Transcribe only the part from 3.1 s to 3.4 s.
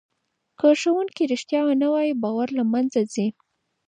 ځي.